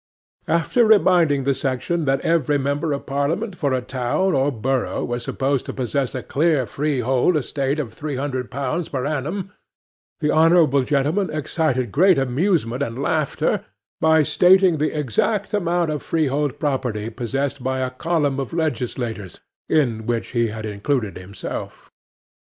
After 0.47 0.83
reminding 0.83 1.43
the 1.43 1.53
section 1.53 2.05
that 2.05 2.21
every 2.21 2.57
member 2.57 2.91
of 2.91 3.05
Parliament 3.05 3.55
for 3.55 3.71
a 3.71 3.83
town 3.83 4.33
or 4.33 4.51
borough 4.51 5.05
was 5.05 5.23
supposed 5.23 5.67
to 5.67 5.73
possess 5.73 6.15
a 6.15 6.23
clear 6.23 6.65
freehold 6.65 7.37
estate 7.37 7.77
of 7.77 7.93
three 7.93 8.15
hundred 8.15 8.49
pounds 8.49 8.89
per 8.89 9.05
annum, 9.05 9.51
the 10.19 10.31
honourable 10.31 10.81
gentleman 10.81 11.29
excited 11.31 11.91
great 11.91 12.17
amusement 12.17 12.81
and 12.81 12.97
laughter 12.99 13.63
by 13.99 14.23
stating 14.23 14.79
the 14.79 14.97
exact 14.97 15.53
amount 15.53 15.91
of 15.91 16.01
freehold 16.01 16.57
property 16.57 17.11
possessed 17.11 17.63
by 17.63 17.77
a 17.77 17.91
column 17.91 18.39
of 18.39 18.53
legislators, 18.53 19.39
in 19.69 20.07
which 20.07 20.29
he 20.29 20.47
had 20.47 20.65
included 20.65 21.15
himself. 21.15 21.91